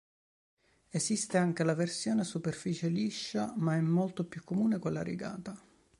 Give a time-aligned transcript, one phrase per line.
[0.89, 5.55] Esiste anche la versione a superficie liscia, ma è molto più comune quella rigata.